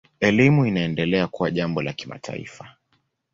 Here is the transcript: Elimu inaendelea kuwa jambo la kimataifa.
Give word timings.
Elimu 0.19 0.65
inaendelea 0.65 1.27
kuwa 1.27 1.51
jambo 1.51 1.81
la 1.81 1.93
kimataifa. 1.93 2.75